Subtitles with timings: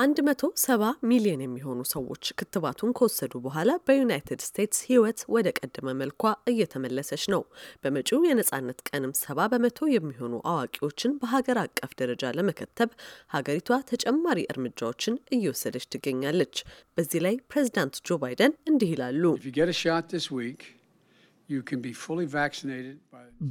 [0.00, 0.68] 170
[1.10, 7.42] ሚሊዮን የሚሆኑ ሰዎች ክትባቱን ከወሰዱ በኋላ በዩናይትድ ስቴትስ ሕይወት ወደ ቀደመ መልኳ እየተመለሰች ነው።
[7.82, 12.92] በመጪው የነጻነት ቀንም ሰባ በመቶ የሚሆኑ አዋቂዎችን በሀገር አቀፍ ደረጃ ለመከተብ
[13.34, 16.56] ሀገሪቷ ተጨማሪ እርምጃዎችን እየወሰደች ትገኛለች።
[16.96, 19.24] በዚህ ላይ ፕሬዚዳንት ጆ ባይደን እንዲህ ይላሉ።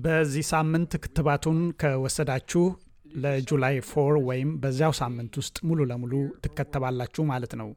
[0.04, 2.66] በዚህ ሳምንት ክትባቱን ከወሰዳችሁ
[3.16, 6.14] ለ July four ወይም በዚያው ሳምንት ውስጥ ሙሉ ለሙሉ
[6.44, 7.70] ትከተባላችሁ ማለት ነው።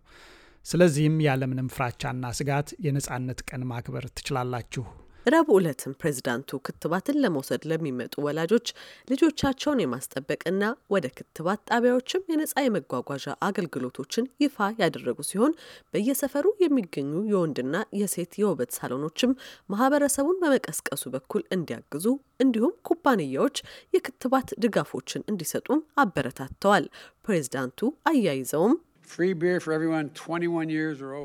[0.66, 4.84] ስለዚህም ያለምንም ፍራቻና ስጋት የነጻነት ቀን ማክበር ትችላላችሁ።
[5.26, 8.66] ረቡዕ ዕለትም ፕሬዚዳንቱ ክትባትን ለመውሰድ ለሚመጡ ወላጆች
[9.10, 10.62] ልጆቻቸውን የማስጠበቅና
[10.94, 15.54] ወደ ክትባት ጣቢያዎችም የነጻ የመጓጓዣ አገልግሎቶችን ይፋ ያደረጉ ሲሆን
[15.94, 19.36] በየሰፈሩ የሚገኙ የወንድና የሴት የውበት ሳሎኖችም
[19.72, 22.06] ማህበረሰቡን በመቀስቀሱ በኩል እንዲያግዙ
[22.40, 23.56] እንዲሁም ኩባንያዎች
[23.94, 26.86] የክትባት ድጋፎችን እንዲሰጡም አበረታተዋል።
[27.26, 28.74] ፕሬዚዳንቱ አያይዘውም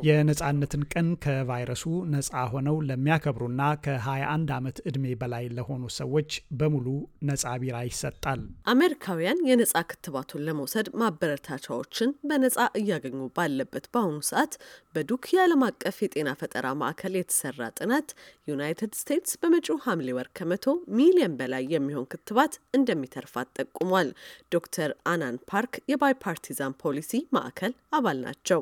[0.08, 6.88] የነጻነትን ቀን ከቫይረሱ ነጻ ሆነው ለሚያከብሩና ከ21 ዓመት ዕድሜ በላይ ለሆኑ ሰዎች በሙሉ
[7.30, 8.42] ነጻ ቢራ ይሰጣል።
[8.74, 14.54] አሜሪካውያን የነጻ ክትባቱን ለመውሰድ ማበረታቻዎችን በነጻ እያገኙ ባለበት በአሁኑ ሰዓት
[14.96, 18.10] በዱክ የዓለም አቀፍ የጤና ፈጠራ ማዕከል የተሰራ ጥናት
[18.48, 20.66] ዩናይትድ ስቴትስ በመጪው ሐምሌ ወር ከመቶ
[20.98, 24.10] ሚሊዮን በላይ የሚሆን ክትባት እንደሚተርፋት ጠቁሟል።
[24.56, 28.61] ዶክተር አናን ፓርክ የባይፓርቲዛን ፖሊሲ ማዕከል አባል ናቸው።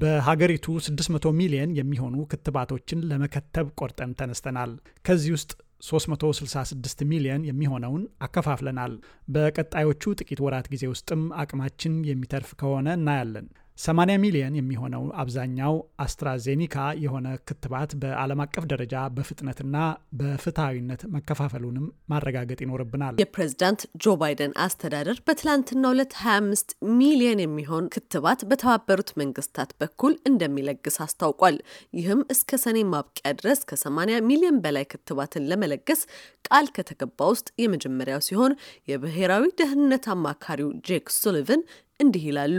[0.00, 4.72] በሀገሪቱ 600 ሚሊየን የሚሆኑ ክትባቶችን ለመከተብ ቆርጠን ተነስተናል።
[5.04, 5.50] ከዚህ ውስጥ
[5.88, 8.94] 366 ሚሊየን የሚሆነውን አከፋፍለናል።
[9.28, 13.46] በቀጣዮቹ ጥቂት ወራት ጊዜ ውስጥም አቅማችን የሚተርፍ ከሆነ እናያለን።
[13.80, 19.76] 80 ሚሊዮን የሚሆነው አብዛኛው አስትራዜኒካ የሆነ ክትባት በዓለም አቀፍ ደረጃ በፍጥነትና
[20.20, 29.12] በፍትሐዊነት መከፋፈሉንም ማረጋገጥ ይኖርብናል። የፕሬዝዳንት ጆ ባይደን አስተዳደር በትላንትናው ዕለት 25 ሚሊዮን የሚሆን ክትባት በተባበሩት
[29.22, 31.56] መንግስታት በኩል እንደሚለግስ አስታውቋል።
[31.98, 33.98] ይህም እስከ ሰኔ ማብቂያ ድረስ ከ80
[34.30, 36.02] ሚሊዮን በላይ ክትባትን ለመለገስ
[36.48, 38.52] ቃል ከተገባ ውስጥ የመጀመሪያው ሲሆን
[38.88, 41.62] የብሔራዊ ደህንነት አማካሪው ጄክ ሱሊቨን
[42.00, 42.58] እንዲህ ይላሉ።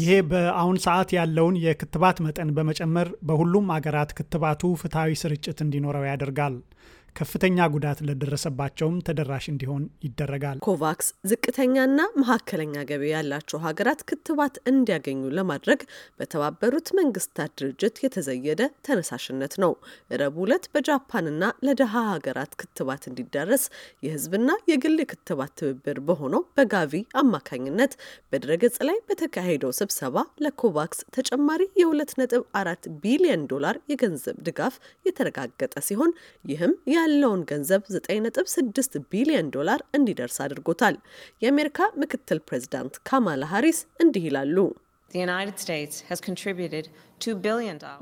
[0.00, 6.56] ይሄ በአሁን ሰዓት ያለውን የክትባት መጠን በመጨመር በሁሉም አገራት ክትባቱ ፍትሐዊ ስርጭት እንዲኖረው ያደርጋል።
[7.20, 15.80] ከፍተኛ ጉዳት ለደረሰባቸውም ተደራሽ እንዲሆን ይደረጋል። ኮቫክስ ዝቅተኛና መካከለኛ ገቢ ያላቸው ሀገራት ክትባት እንዲያገኙ ለማድረግ
[16.20, 19.72] በተባበሩት መንግስታት ድርጅት የተዘየደ ተነሳሽነት ነው።
[20.20, 21.36] ረቡዕ ዕለት በጃፓንና
[21.66, 23.66] ለደሃ ሀገራት ክትባት እንዲዳረስ
[24.02, 27.92] የህዝብና የግል ክትባት ትብብር በሆነው በጋቪ አማካኝነት
[28.32, 34.74] በድረገጽ ላይ በተካሄደው ስብሰባ ለኮቫክስ ተጨማሪ የሁለት ነጥብ አራት ቢሊዮን ዶላር የገንዘብ ድጋፍ
[35.06, 36.12] የተረጋገጠ ሲሆን
[36.44, 36.74] ይህም
[37.10, 40.96] ያለውን ገንዘብ 9.6 ቢሊዮን ዶላር እንዲደርስ አድርጎታል።
[41.42, 44.56] የአሜሪካ ምክትል ፕሬዚዳንት ካማላ ሃሪስ እንዲህ ይላሉ።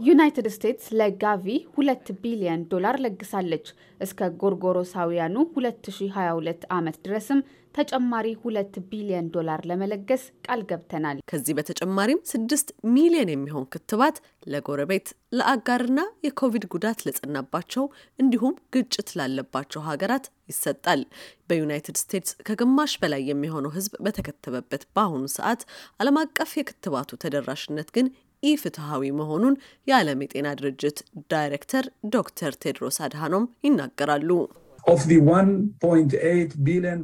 [0.09, 1.47] ዩናይትድ ስቴትስ ለጋቪ
[1.77, 3.67] ሁለት ቢሊዮን ዶላር ለግሳለች።
[4.01, 7.41] እስከ ጎርጎሮሳውያኑ 2022 ዓመት ድረስም
[7.79, 14.17] ተጨማሪ ሁለት ቢሊዮን ዶላር ለመለገስ ቃል ገብተናል። ከዚህ በተጨማሪም ስድስት ሚሊዮን የሚሆን ክትባት
[14.53, 17.85] ለጎረቤት ለአጋርና የኮቪድ ጉዳት ለጸናባቸው
[18.19, 21.01] እንዲሁም ግጭት ላለባቸው ሀገራት ይሰጣል።
[21.49, 25.63] በዩናይትድ ስቴትስ ከግማሽ በላይ የሚሆነው ሕዝብ በተከተበበት በአሁኑ ሰዓት
[26.01, 28.09] ዓለም አቀፍ የክትባቱ ተደራሽነት ግን
[28.43, 29.55] ኢፍትሐዊ መሆኑን
[29.87, 30.99] የዓለም የጤና ድርጅት
[31.33, 34.31] ዳይሬክተር ዶክተር ቴድሮስ አድሃኖም ይናገራሉ።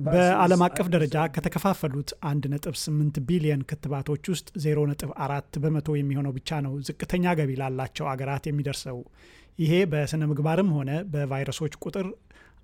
[0.09, 7.53] በዓለም አቀፍ ደረጃ ከተከፋፈሉት 1.8 ቢሊዮን ክትባቶች ውስጥ 0.4 በመቶ የሚሆነው ብቻ ነው ዝቅተኛ ገቢ
[7.61, 8.99] ላላቸው አገራት የሚደርሰው።
[9.59, 12.07] ይሄ በስነ ምግባርም ሆነ በቫይረሶች ቁጥር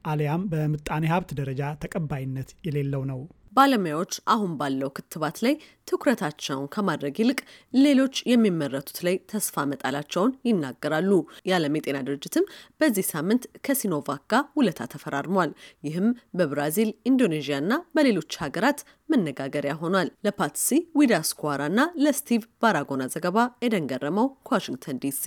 [0.05, 3.21] አሊያም በምጣኔ ሀብት ደረጃ ተቀባይነት የሌለው ነው።
[3.53, 5.55] ባለሙያዎች አሁን ባለው ክትባት ላይ
[5.89, 7.39] ትኩረታቸውን ከማድረግ ይልቅ
[7.79, 11.11] ሌሎች የሚመረቱት ላይ ተስፋ መጣላቸውን ይናገራሉ።
[11.49, 12.45] የዓለም የጤና ድርጅትም
[12.81, 15.53] በዚህ ሳምንት ከሲኖቫክ ጋር ውለታ ተፈራርሟል።
[15.85, 16.09] ይህም
[16.39, 18.81] በብራዚል፣ ኢንዶኔዥያ እና በሌሎች ሀገራት
[19.11, 20.69] መነጋገሪያ ሆኗል። ለፓትሲ
[21.01, 25.25] ዊዳስኳራ እና ለስቲቭ ባራጎና ዘገባ ኤደን ገረመው ከዋሽንግተን ዲሲ